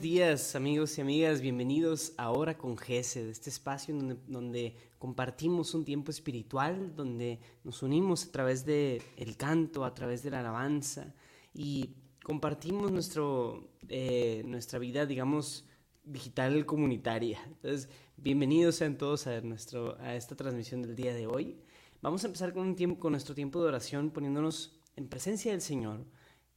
[0.00, 3.96] Días amigos y amigas, bienvenidos a Hora con Gesed, este espacio
[4.28, 10.22] donde, compartimos un tiempo espiritual, donde nos unimos a través del el canto, a través
[10.22, 11.14] de la alabanza
[11.52, 15.64] y compartimos nuestro, eh, nuestra vida, digamos,
[16.04, 17.40] digital comunitaria.
[17.46, 21.58] Entonces, bienvenidos sean todos a, nuestro, a esta transmisión del día de hoy.
[22.02, 25.60] Vamos a empezar con, un tiempo, con nuestro tiempo de oración poniéndonos en presencia del
[25.60, 26.06] Señor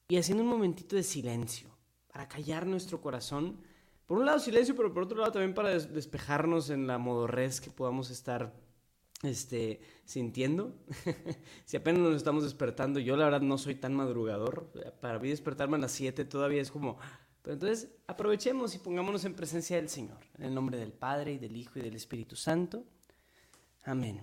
[0.10, 1.71] y haciendo un momentito de silencio
[2.12, 3.58] para callar nuestro corazón.
[4.06, 7.72] Por un lado silencio, pero por otro lado también para despejarnos en la modorrez que
[7.72, 8.54] podamos estar
[9.24, 10.76] este, sintiendo.
[11.66, 14.72] si apenas nos estamos despertando, yo la verdad no soy tan madrugador.
[15.00, 16.98] Para mí despertarme a las 7 todavía es como...
[17.42, 20.20] Pero entonces aprovechemos y pongámonos en presencia del Señor.
[20.38, 22.84] En el nombre del Padre y del Hijo y del Espíritu Santo.
[23.84, 24.22] Amén.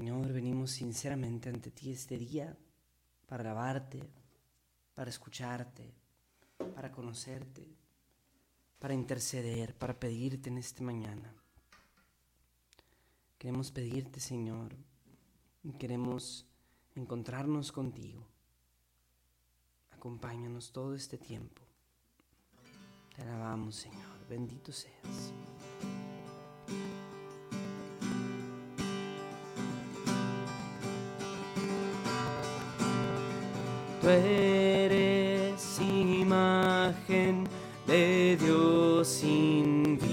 [0.00, 2.56] Señor, venimos sinceramente ante ti este día
[3.26, 4.00] para alabarte,
[4.94, 5.92] para escucharte,
[6.74, 7.68] para conocerte,
[8.78, 11.34] para interceder, para pedirte en esta mañana.
[13.36, 14.74] Queremos pedirte, Señor,
[15.78, 16.46] queremos
[16.94, 18.26] encontrarnos contigo.
[19.90, 21.60] Acompáñanos todo este tiempo.
[23.14, 24.26] Te alabamos, Señor.
[24.30, 25.34] Bendito seas.
[34.10, 37.44] Eres imagen
[37.86, 40.06] de Dios invisible,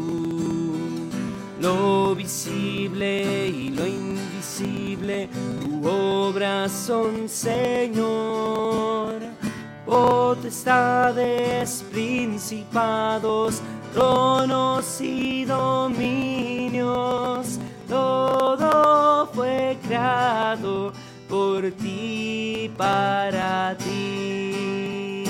[1.61, 5.29] Lo visible y lo invisible,
[5.61, 9.15] tu obra son, Señor.
[9.85, 13.61] Potestades, principados,
[13.93, 15.97] tronos y dominios,
[17.87, 20.91] todo fue creado
[21.29, 25.23] por ti, para ti.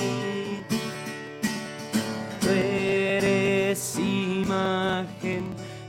[2.41, 5.43] Tú eres imagen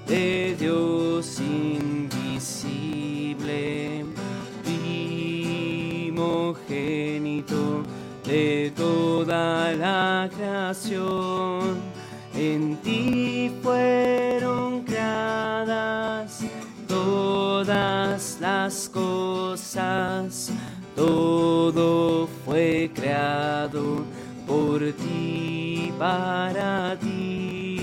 [0.06, 2.06] de Dios invisible,
[6.08, 7.82] primogénito
[8.24, 11.78] de toda la creación
[12.34, 14.67] en ti fueron
[20.94, 24.04] todo fue creado
[24.46, 27.78] por ti, para ti.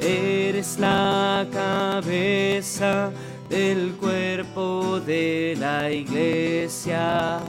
[0.00, 3.10] Eres la cabeza
[3.48, 7.40] del cuerpo de la iglesia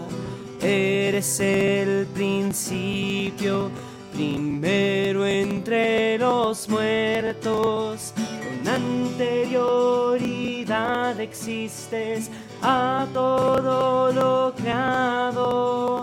[0.63, 3.69] Eres el principio,
[4.13, 8.13] primero entre los muertos.
[8.15, 9.92] Con anterioridad
[11.23, 12.29] existes
[12.61, 16.02] a todo lo creado.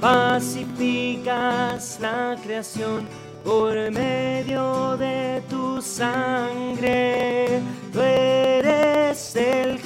[0.00, 3.06] Pacificas la creación
[3.44, 7.60] por medio de tu sangre.
[7.93, 9.78] tú eres el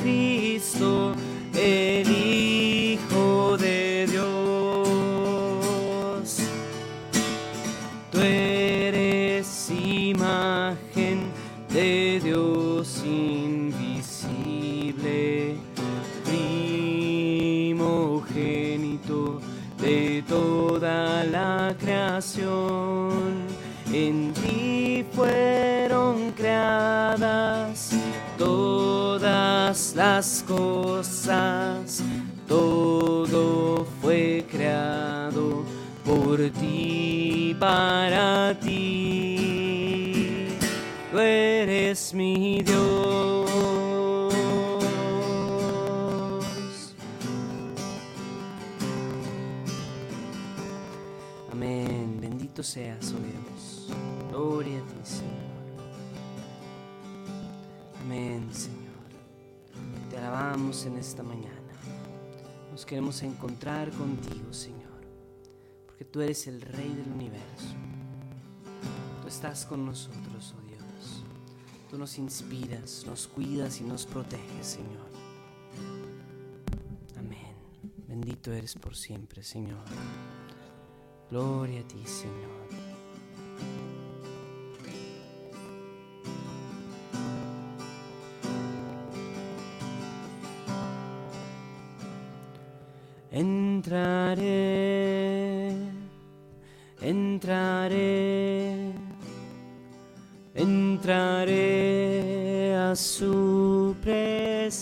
[38.54, 40.48] ti.
[41.10, 43.46] Tú eres mi Dios.
[51.50, 52.18] Amén.
[52.20, 53.88] Bendito seas, oh Dios.
[54.30, 55.32] Gloria a ti, Señor.
[58.02, 58.76] Amén, Señor.
[60.10, 61.56] Te alabamos en esta mañana.
[62.70, 64.76] Nos queremos encontrar contigo, Señor.
[65.86, 67.74] Porque tú eres el Rey del universo.
[69.26, 71.22] Estás con nosotros, oh Dios.
[71.90, 75.10] Tú nos inspiras, nos cuidas y nos proteges, Señor.
[77.18, 77.54] Amén.
[78.08, 79.84] Bendito eres por siempre, Señor.
[81.30, 82.66] Gloria a ti, Señor.
[93.36, 94.46] Entraré,
[97.02, 98.55] entraré,
[102.96, 104.78] su presencia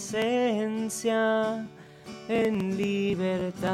[2.29, 3.73] en libertad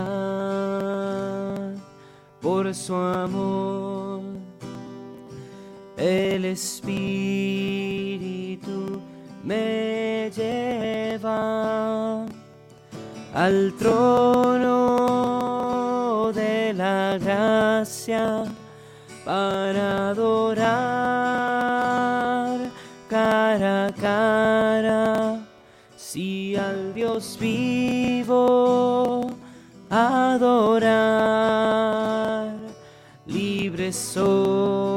[2.41, 4.23] por su amor.
[5.99, 6.91] El Espíritu
[9.45, 12.25] me lleva
[13.35, 14.73] al trono
[16.35, 18.45] de la gracia
[19.25, 21.00] para adorar
[27.21, 29.31] Dios vivo
[29.91, 30.97] adorar.
[33.27, 34.97] Libre soy,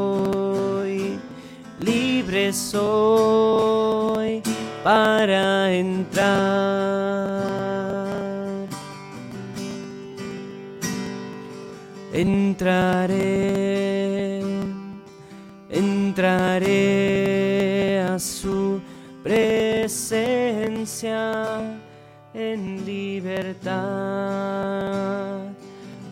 [1.81, 4.41] libre soy
[4.85, 6.23] para entrar.
[12.13, 13.19] Entraré,
[15.69, 16.69] entraré
[17.99, 18.79] a su
[19.23, 20.53] presencia
[21.59, 21.72] en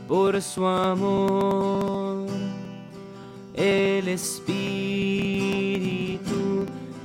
[0.08, 2.28] por su amor.
[3.54, 4.66] El Espíritu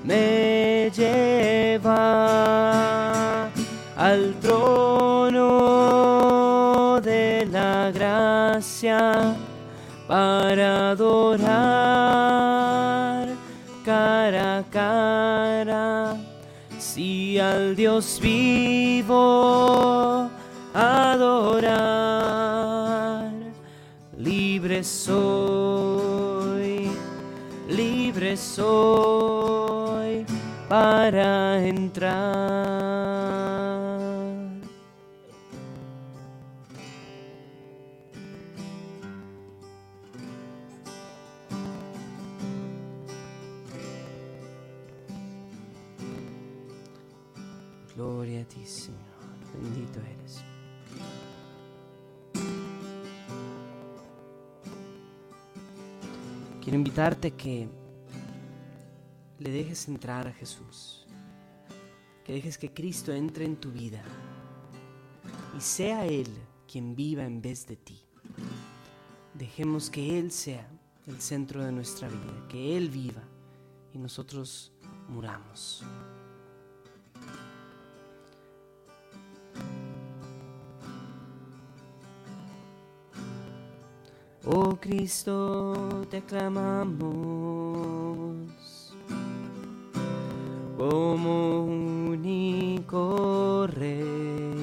[0.05, 1.85] me lleva
[3.97, 5.41] al trono
[7.03, 9.35] de la gracia
[10.07, 11.86] para adorar
[17.75, 20.30] Dios vivo
[20.75, 22.26] adorar.
[24.18, 26.90] Libre soy,
[27.68, 30.26] libre soy
[30.68, 33.15] para entrar.
[56.97, 57.69] Invitarte que
[59.38, 61.07] le dejes entrar a Jesús.
[62.25, 64.03] Que dejes que Cristo entre en tu vida
[65.55, 66.26] y sea Él
[66.67, 68.03] quien viva en vez de ti.
[69.35, 70.67] Dejemos que Él sea
[71.07, 73.25] el centro de nuestra vida, que Él viva
[73.93, 74.73] y nosotros
[75.07, 75.85] muramos.
[84.80, 86.97] Cristo, te clamamos
[90.76, 94.54] como único Rey.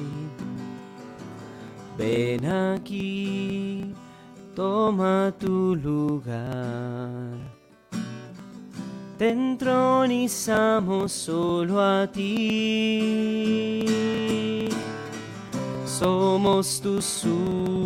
[1.96, 3.94] Ven aquí,
[4.54, 7.38] toma tu lugar.
[9.18, 13.84] Te entronizamos solo a ti.
[15.86, 17.24] Somos tus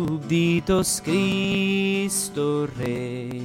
[0.09, 3.43] súbditos, Cristo Rey.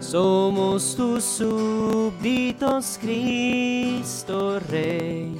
[0.00, 5.36] Somos tus súbditos, Cristo Rey.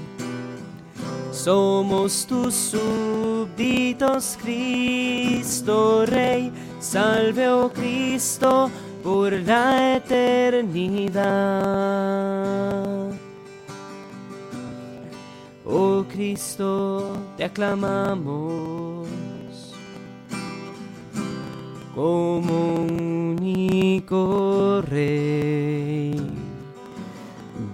[1.32, 6.52] Somos tus súbditos, Cristo Rey.
[6.78, 8.70] Salve, oh Cristo,
[9.02, 11.20] por la eternidad.
[15.64, 18.89] Oh Cristo, te aclamamos
[21.94, 26.14] como único Rey.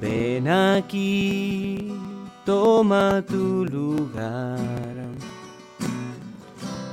[0.00, 1.92] Ven aquí,
[2.44, 4.94] toma tu lugar.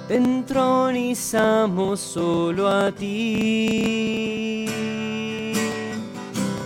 [0.07, 4.65] Te entronizamos solo a ti.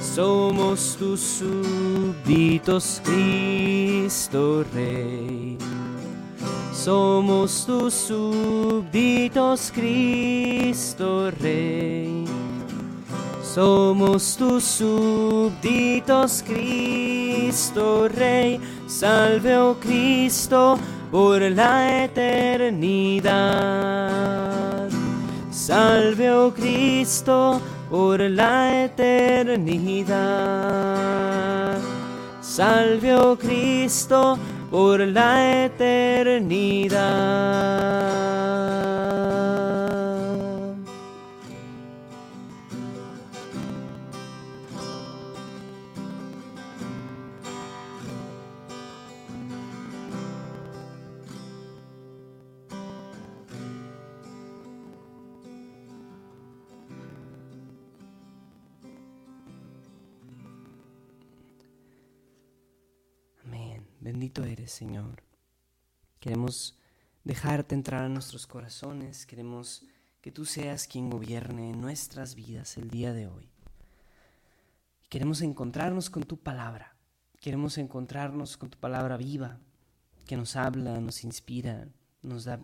[0.02, 5.67] Somos tus súbditos, Cristo Rey.
[6.88, 12.24] Somos tus súbditos, Cristo Rey.
[13.44, 18.62] Somos tus súbditos, Cristo Rey.
[18.88, 20.80] Salve, oh Cristo,
[21.12, 23.28] por la eternidad.
[25.52, 30.08] Salve, oh Cristo, por la eternidad.
[32.40, 36.98] Salve, oh Cristo, por la eternidad.
[64.08, 65.22] Bendito eres, Señor.
[66.22, 66.80] Queremos
[67.26, 69.26] dejarte entrar a nuestros corazones.
[69.26, 69.84] Queremos
[70.22, 73.50] que tú seas quien gobierne nuestras vidas el día de hoy.
[75.10, 76.96] Queremos encontrarnos con tu palabra.
[77.42, 79.60] Queremos encontrarnos con tu palabra viva,
[80.26, 81.90] que nos habla, nos inspira,
[82.22, 82.62] nos da,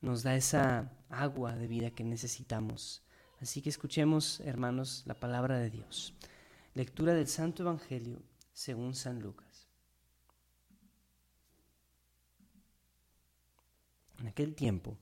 [0.00, 3.02] nos da esa agua de vida que necesitamos.
[3.38, 6.14] Así que escuchemos, hermanos, la palabra de Dios.
[6.72, 8.22] Lectura del Santo Evangelio
[8.54, 9.49] según San Lucas.
[14.20, 14.98] En aquel tiempo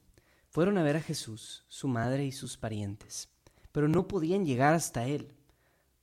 [0.49, 3.29] fueron a ver a Jesús, su madre y sus parientes,
[3.73, 5.35] pero no podían llegar hasta él,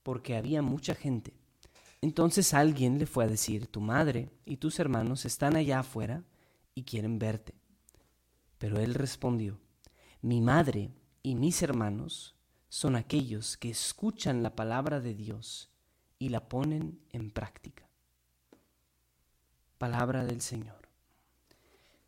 [0.03, 1.33] porque había mucha gente.
[2.01, 6.23] Entonces alguien le fue a decir, tu madre y tus hermanos están allá afuera
[6.75, 7.55] y quieren verte.
[8.57, 9.59] Pero él respondió,
[10.21, 10.91] mi madre
[11.23, 12.35] y mis hermanos
[12.67, 15.71] son aquellos que escuchan la palabra de Dios
[16.19, 17.89] y la ponen en práctica.
[19.77, 20.89] Palabra del Señor.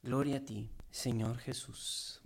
[0.04, 2.22] Gloria a ti, Señor Jesús.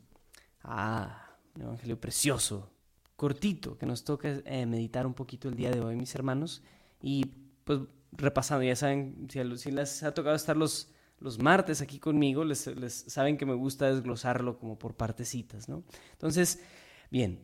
[0.64, 2.72] Ah, un evangelio precioso,
[3.18, 6.64] cortito, que nos toca eh, meditar un poquito el día de hoy, mis hermanos.
[7.02, 7.26] Y
[7.66, 7.82] pues
[8.14, 12.66] repasando, ya saben, si, si les ha tocado estar los, los martes aquí conmigo, les,
[12.68, 15.84] les, saben que me gusta desglosarlo como por partecitas, ¿no?
[16.14, 16.62] Entonces,
[17.10, 17.44] bien,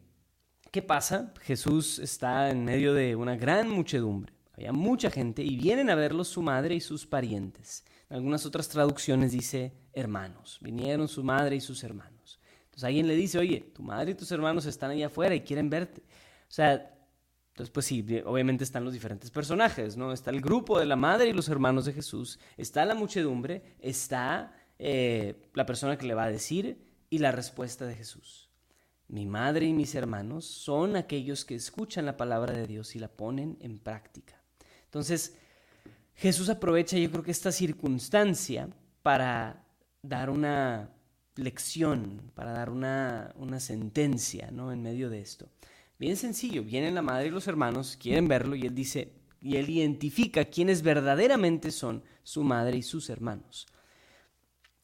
[0.71, 1.33] ¿qué pasa?
[1.41, 4.31] Jesús está en medio de una gran muchedumbre.
[4.53, 7.83] Había mucha gente y vienen a verlo su madre y sus parientes.
[8.09, 10.59] Algunas otras traducciones dice hermanos.
[10.61, 12.39] Vinieron su madre y sus hermanos.
[12.65, 15.69] Entonces alguien le dice, oye, tu madre y tus hermanos están allá afuera y quieren
[15.69, 16.01] verte.
[16.01, 16.93] O sea,
[17.57, 20.13] entonces pues sí, obviamente están los diferentes personajes, ¿no?
[20.13, 24.55] Está el grupo de la madre y los hermanos de Jesús, está la muchedumbre, está
[24.77, 28.51] eh, la persona que le va a decir y la respuesta de Jesús.
[29.07, 33.07] Mi madre y mis hermanos son aquellos que escuchan la palabra de Dios y la
[33.07, 34.39] ponen en práctica.
[34.83, 35.35] Entonces,
[36.17, 38.69] Jesús aprovecha yo creo que esta circunstancia
[39.03, 39.63] para
[40.01, 40.89] dar una
[41.35, 44.71] lección, para dar una, una sentencia ¿no?
[44.71, 45.47] en medio de esto.
[45.99, 49.69] Bien sencillo, vienen la madre y los hermanos, quieren verlo y él dice, y él
[49.69, 53.67] identifica quiénes verdaderamente son su madre y sus hermanos.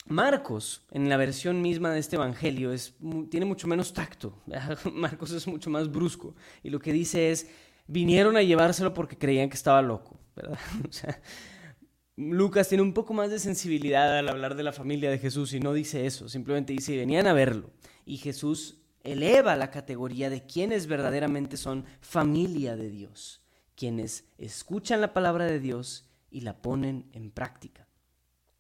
[0.06, 2.94] Marcos, en la versión misma de este evangelio, es,
[3.32, 4.44] tiene mucho menos tacto.
[4.94, 6.36] Marcos es mucho más brusco.
[6.62, 7.50] Y lo que dice es,
[7.88, 10.20] vinieron a llevárselo porque creían que estaba loco.
[10.36, 10.60] ¿Verdad?
[10.90, 11.22] O sea,
[12.16, 15.60] Lucas tiene un poco más de sensibilidad al hablar de la familia de Jesús y
[15.60, 17.72] no dice eso, simplemente dice, venían a verlo.
[18.06, 23.42] Y Jesús eleva la categoría de quienes verdaderamente son familia de Dios,
[23.76, 27.88] quienes escuchan la palabra de Dios y la ponen en práctica.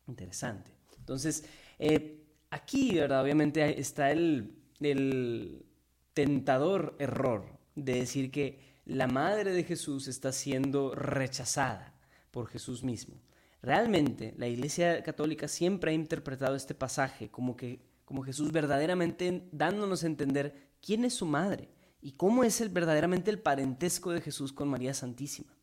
[0.07, 0.71] Interesante.
[0.97, 1.45] Entonces,
[1.79, 3.21] eh, aquí, ¿verdad?
[3.21, 5.65] Obviamente está el, el
[6.13, 11.93] tentador error de decir que la madre de Jesús está siendo rechazada
[12.31, 13.15] por Jesús mismo.
[13.61, 20.03] Realmente la Iglesia Católica siempre ha interpretado este pasaje como que como Jesús verdaderamente dándonos
[20.03, 21.69] a entender quién es su madre
[22.01, 25.53] y cómo es el, verdaderamente el parentesco de Jesús con María Santísima.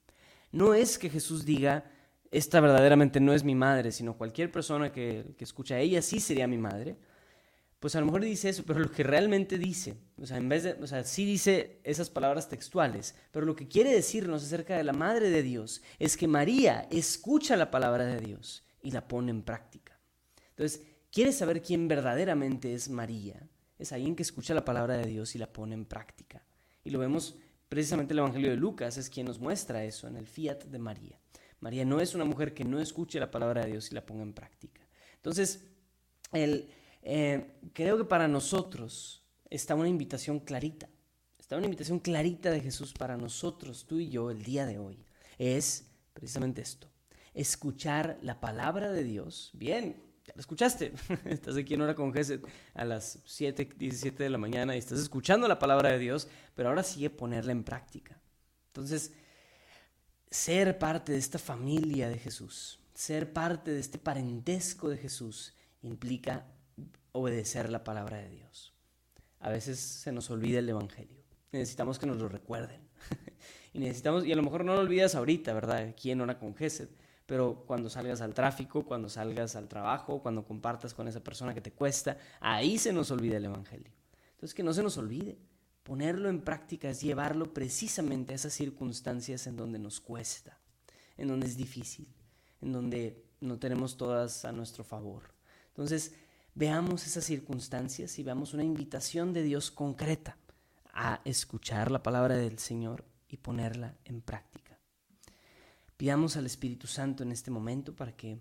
[0.51, 1.85] No es que Jesús diga,
[2.31, 6.19] esta verdaderamente no es mi madre, sino cualquier persona que, que escucha a ella sí
[6.19, 6.97] sería mi madre.
[7.81, 10.63] Pues a lo mejor dice eso, pero lo que realmente dice, o sea, en vez
[10.63, 14.85] de, o sea, sí dice esas palabras textuales, pero lo que quiere decirnos acerca de
[14.85, 19.31] la Madre de Dios es que María escucha la palabra de Dios y la pone
[19.31, 19.99] en práctica.
[20.51, 23.49] Entonces, ¿quieres saber quién verdaderamente es María?
[23.81, 26.45] es alguien que escucha la palabra de Dios y la pone en práctica.
[26.85, 27.37] Y lo vemos
[27.69, 31.19] precisamente el Evangelio de Lucas, es quien nos muestra eso en el fiat de María.
[31.61, 34.23] María no es una mujer que no escuche la palabra de Dios y la ponga
[34.23, 34.83] en práctica.
[35.17, 35.67] Entonces,
[37.03, 40.89] eh, creo que para nosotros está una invitación clarita,
[41.39, 45.05] está una invitación clarita de Jesús para nosotros, tú y yo, el día de hoy.
[45.39, 46.89] Es precisamente esto,
[47.35, 50.93] escuchar la palabra de Dios, bien, ¿La escuchaste?
[51.25, 52.41] estás aquí en hora con Gesed
[52.75, 56.69] a las 7, 17 de la mañana y estás escuchando la palabra de Dios, pero
[56.69, 58.21] ahora sigue ponerla en práctica.
[58.69, 59.13] Entonces,
[60.31, 66.47] ser parte de esta familia de Jesús, ser parte de este parentesco de Jesús, implica
[67.13, 68.75] obedecer la palabra de Dios.
[69.39, 71.23] A veces se nos olvida el Evangelio.
[71.53, 72.81] Necesitamos que nos lo recuerden.
[73.73, 75.79] y necesitamos, y a lo mejor no lo olvidas ahorita, ¿verdad?
[75.79, 76.55] Aquí en hora con
[77.31, 81.61] pero cuando salgas al tráfico, cuando salgas al trabajo, cuando compartas con esa persona que
[81.61, 83.93] te cuesta, ahí se nos olvida el Evangelio.
[84.33, 85.39] Entonces que no se nos olvide.
[85.85, 90.59] Ponerlo en práctica es llevarlo precisamente a esas circunstancias en donde nos cuesta,
[91.17, 92.09] en donde es difícil,
[92.61, 95.33] en donde no tenemos todas a nuestro favor.
[95.69, 96.15] Entonces,
[96.55, 100.37] veamos esas circunstancias y veamos una invitación de Dios concreta
[100.93, 104.79] a escuchar la palabra del Señor y ponerla en práctica.
[105.97, 108.41] Pidamos al Espíritu Santo en este momento para que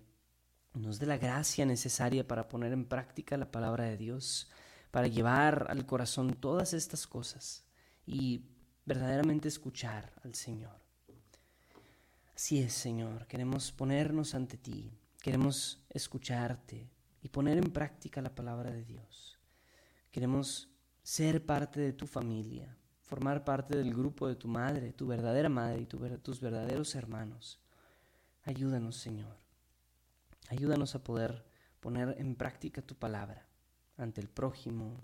[0.73, 4.49] nos dé la gracia necesaria para poner en práctica la palabra de Dios,
[4.91, 7.65] para llevar al corazón todas estas cosas
[8.05, 8.45] y
[8.85, 10.79] verdaderamente escuchar al Señor.
[12.35, 16.89] Así es, Señor, queremos ponernos ante ti, queremos escucharte
[17.21, 19.39] y poner en práctica la palabra de Dios.
[20.11, 20.69] Queremos
[21.03, 25.81] ser parte de tu familia, formar parte del grupo de tu madre, tu verdadera madre
[25.81, 27.59] y tus verdaderos hermanos.
[28.43, 29.37] Ayúdanos, Señor.
[30.49, 31.45] Ayúdanos a poder
[31.79, 33.47] poner en práctica tu palabra
[33.97, 35.03] ante el prójimo,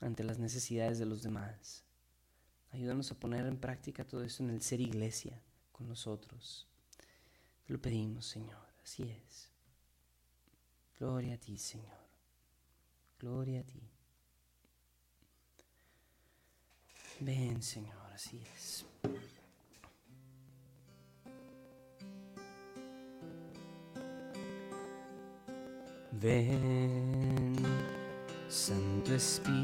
[0.00, 1.84] ante las necesidades de los demás.
[2.72, 5.40] Ayúdanos a poner en práctica todo eso en el ser iglesia
[5.72, 6.68] con nosotros.
[7.64, 8.66] Te lo pedimos, Señor.
[8.82, 9.53] Así es.
[10.98, 11.98] Gloria a ti, Señor.
[13.18, 13.82] Gloria a ti.
[17.20, 18.84] Ven, Señor, así es.
[26.20, 27.54] Ven,
[28.48, 29.62] Santo Espíritu,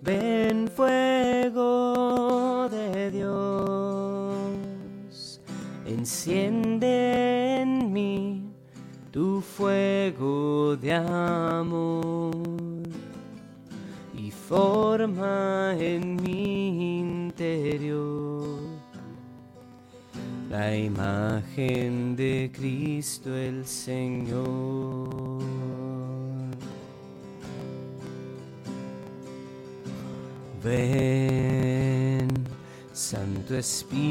[0.00, 4.50] ven fuego de Dios,
[5.86, 6.43] enciende
[10.76, 12.34] de amor
[14.48, 18.58] forma en mi interior
[20.50, 25.42] la imagen de Cristo el Señor.
[30.62, 32.28] Ven,
[32.92, 34.04] Santo Espíritu,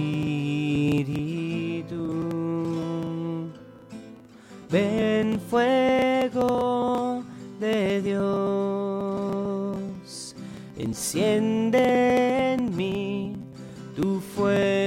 [4.69, 5.02] ven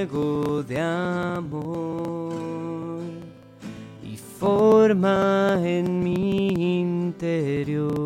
[0.07, 2.23] de amor
[4.05, 7.97] y forma en mi interior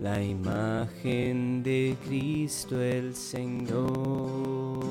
[0.00, 4.82] la imagen de Cristo el Señor.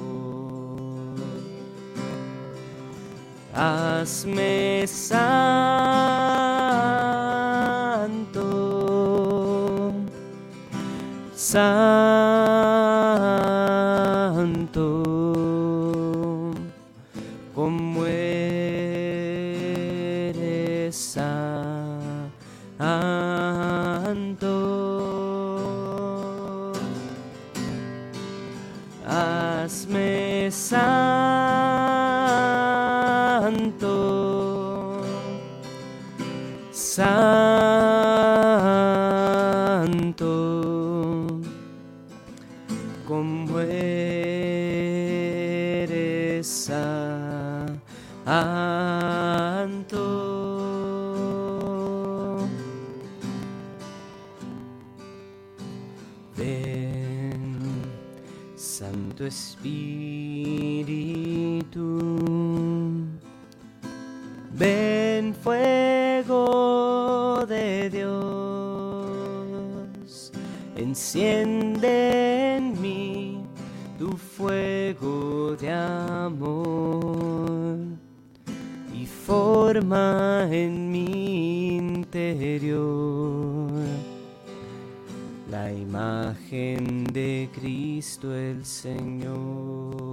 [3.53, 5.51] Hazme santo,
[37.01, 37.70] Santo
[79.71, 82.81] forma en mi interior
[85.49, 90.10] la imagen de Cristo el Señor.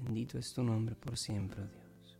[0.00, 2.18] Bendito es tu nombre por siempre, oh Dios.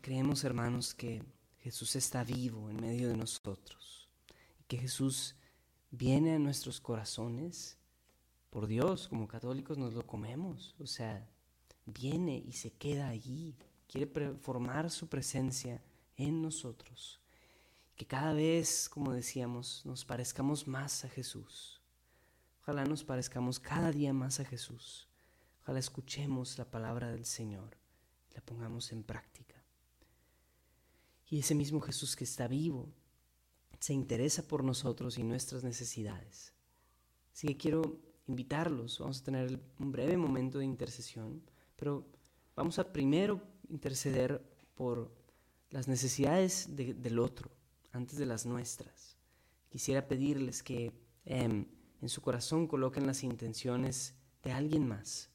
[0.00, 1.22] Creemos, hermanos, que
[1.58, 4.08] Jesús está vivo en medio de nosotros
[4.58, 5.36] y que Jesús
[5.90, 7.76] viene a nuestros corazones.
[8.48, 11.28] Por Dios, como católicos nos lo comemos, o sea,
[11.84, 13.54] viene y se queda allí,
[13.88, 15.82] quiere formar su presencia
[16.16, 17.20] en nosotros.
[17.96, 21.80] Que cada vez, como decíamos, nos parezcamos más a Jesús.
[22.62, 25.08] Ojalá nos parezcamos cada día más a Jesús.
[25.62, 27.76] Ojalá escuchemos la palabra del Señor
[28.30, 29.56] y la pongamos en práctica.
[31.30, 32.88] Y ese mismo Jesús que está vivo
[33.80, 36.52] se interesa por nosotros y nuestras necesidades.
[37.32, 41.42] Así que quiero invitarlos, vamos a tener un breve momento de intercesión,
[41.76, 42.04] pero
[42.54, 44.42] vamos a primero interceder
[44.74, 45.10] por
[45.70, 47.50] las necesidades de, del otro
[47.92, 49.16] antes de las nuestras.
[49.68, 50.92] Quisiera pedirles que
[51.24, 51.66] eh,
[52.00, 55.30] en su corazón coloquen las intenciones de alguien más.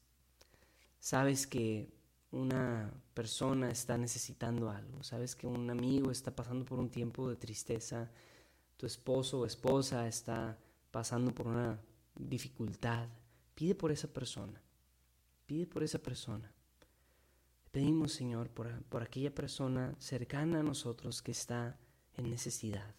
[0.98, 1.92] Sabes que
[2.30, 7.36] una persona está necesitando algo, sabes que un amigo está pasando por un tiempo de
[7.36, 8.10] tristeza,
[8.76, 10.58] tu esposo o esposa está
[10.90, 11.78] pasando por una
[12.16, 13.08] dificultad,
[13.54, 14.60] pide por esa persona,
[15.46, 16.52] pide por esa persona.
[17.74, 21.76] Pedimos, Señor, por, por aquella persona cercana a nosotros que está
[22.16, 22.94] en necesidad.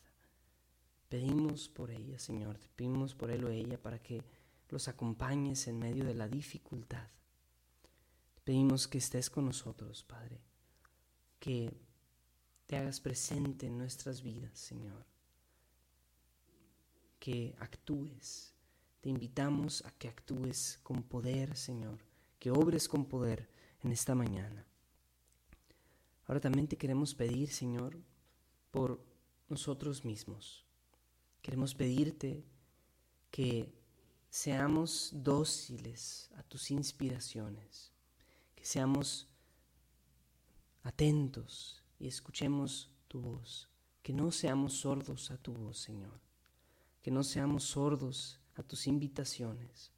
[1.08, 4.22] Pedimos por ella, Señor, te pedimos por él o ella para que
[4.68, 7.08] los acompañes en medio de la dificultad.
[8.44, 10.42] Pedimos que estés con nosotros, Padre,
[11.40, 11.72] que
[12.66, 15.06] te hagas presente en nuestras vidas, Señor,
[17.18, 18.54] que actúes.
[19.00, 22.00] Te invitamos a que actúes con poder, Señor,
[22.40, 23.55] que obres con poder
[23.86, 24.68] en esta mañana.
[26.28, 27.98] Ahora también te queremos pedir, Señor,
[28.72, 29.00] por
[29.48, 30.66] nosotros mismos.
[31.42, 32.44] Queremos pedirte
[33.32, 33.72] que
[34.30, 37.96] seamos dóciles a tus inspiraciones
[38.66, 39.28] seamos
[40.82, 43.70] atentos y escuchemos tu voz,
[44.02, 46.20] que no seamos sordos a tu voz, Señor,
[47.04, 49.92] que no seamos sordos a tus invitaciones,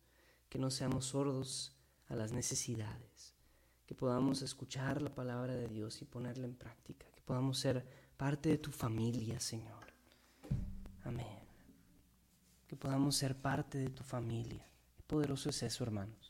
[0.49, 1.71] que no seamos sordos
[2.09, 3.16] a las necesidades,
[3.87, 7.83] que podamos escuchar la palabra de Dios y ponerla en práctica, que podamos ser
[8.15, 9.87] parte de tu familia, Señor.
[11.03, 11.39] Amén.
[12.67, 14.63] Que podamos ser parte de tu familia.
[14.95, 16.27] Qué poderoso es eso, hermanos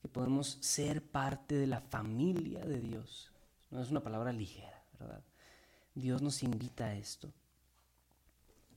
[0.00, 3.32] que podemos ser parte de la familia de Dios.
[3.70, 5.22] No es una palabra ligera, ¿verdad?
[5.94, 7.32] Dios nos invita a esto.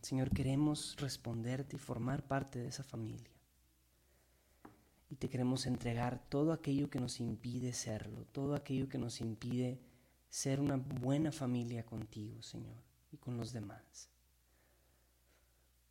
[0.02, 3.30] Señor, queremos responderte y formar parte de esa familia.
[5.12, 9.78] Y te queremos entregar todo aquello que nos impide serlo, todo aquello que nos impide
[10.30, 14.10] ser una buena familia contigo, Señor, y con los demás.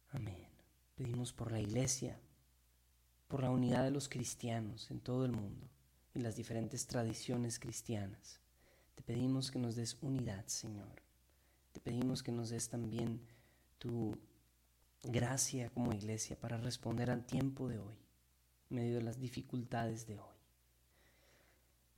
[0.08, 0.48] Amén.
[0.94, 2.18] Pedimos por la iglesia,
[3.28, 5.68] por la unidad de los cristianos en todo el mundo
[6.14, 8.40] y las diferentes tradiciones cristianas.
[8.94, 11.02] Te pedimos que nos des unidad, Señor.
[11.72, 13.20] Te pedimos que nos des también
[13.78, 14.18] tu
[15.02, 17.96] gracia como iglesia para responder al tiempo de hoy,
[18.70, 20.36] medio de las dificultades de hoy.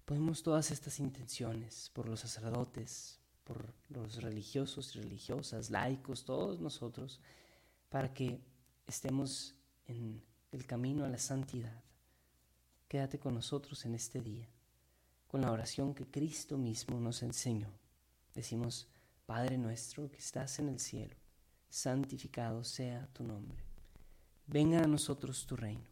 [0.05, 7.21] Ponemos todas estas intenciones por los sacerdotes, por los religiosos y religiosas, laicos, todos nosotros,
[7.89, 8.41] para que
[8.87, 9.55] estemos
[9.87, 11.83] en el camino a la santidad.
[12.89, 14.49] Quédate con nosotros en este día,
[15.29, 17.71] con la oración que Cristo mismo nos enseñó.
[18.35, 18.89] Decimos,
[19.25, 21.17] Padre nuestro que estás en el cielo,
[21.71, 23.63] santificado sea tu nombre.
[24.47, 25.92] Venga a nosotros tu reino.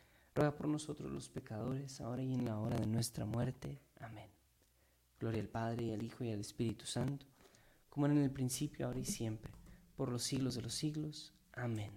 [0.33, 3.81] ruega por nosotros los pecadores, ahora y en la hora de nuestra muerte.
[3.99, 4.29] Amén.
[5.19, 7.25] Gloria al Padre y al Hijo y al Espíritu Santo,
[7.89, 9.51] como era en el principio, ahora y siempre,
[9.95, 11.33] por los siglos de los siglos.
[11.53, 11.91] Amén.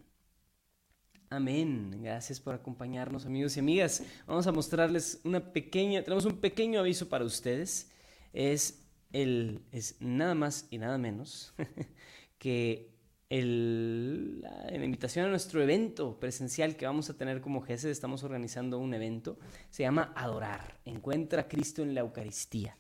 [1.30, 2.02] Amén.
[2.02, 4.04] Gracias por acompañarnos, amigos y amigas.
[4.26, 7.90] Vamos a mostrarles una pequeña, tenemos un pequeño aviso para ustedes.
[8.32, 11.54] Es el, es nada más y nada menos
[12.38, 12.93] que
[13.38, 17.90] el, la, invitación a nuestro evento presencial que vamos a tener como GESED.
[17.90, 19.38] Estamos organizando un evento.
[19.70, 20.78] Se llama Adorar.
[20.84, 22.76] Encuentra a Cristo en la Eucaristía.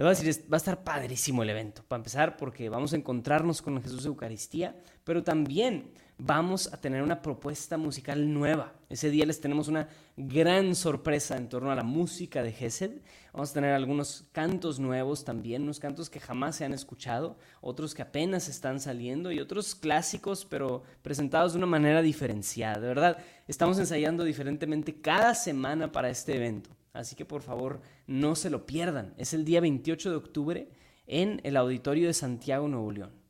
[0.00, 1.84] Va a estar padrísimo el evento.
[1.86, 5.92] Para empezar, porque vamos a encontrarnos con Jesús Eucaristía, pero también
[6.24, 8.72] vamos a tener una propuesta musical nueva.
[8.88, 13.00] Ese día les tenemos una gran sorpresa en torno a la música de Gesed.
[13.32, 17.94] Vamos a tener algunos cantos nuevos también, unos cantos que jamás se han escuchado, otros
[17.94, 22.78] que apenas están saliendo y otros clásicos, pero presentados de una manera diferenciada.
[22.78, 26.70] De verdad, estamos ensayando diferentemente cada semana para este evento.
[26.92, 29.14] Así que por favor, no se lo pierdan.
[29.16, 30.68] Es el día 28 de octubre
[31.06, 33.21] en el Auditorio de Santiago, Nuevo León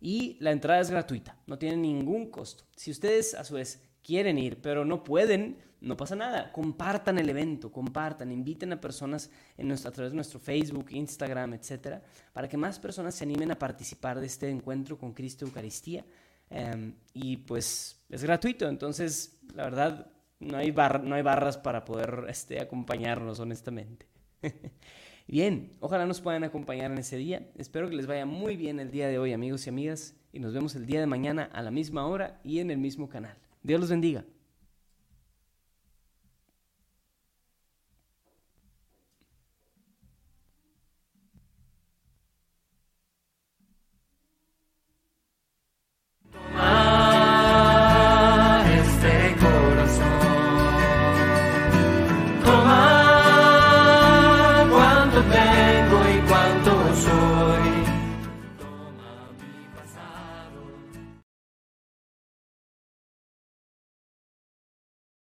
[0.00, 2.64] y la entrada es gratuita, no tiene ningún costo.
[2.76, 6.52] Si ustedes a su vez quieren ir, pero no pueden, no pasa nada.
[6.52, 12.48] Compartan el evento, compartan, inviten a personas a través de nuestro Facebook, Instagram, etcétera, para
[12.48, 16.04] que más personas se animen a participar de este encuentro con Cristo Eucaristía.
[16.50, 22.24] Em, y pues es gratuito, entonces la verdad no hay, no hay barras para poder
[22.28, 24.06] este, acompañarnos, honestamente.
[25.30, 27.46] Bien, ojalá nos puedan acompañar en ese día.
[27.58, 30.54] Espero que les vaya muy bien el día de hoy, amigos y amigas, y nos
[30.54, 33.36] vemos el día de mañana a la misma hora y en el mismo canal.
[33.62, 34.24] Dios los bendiga.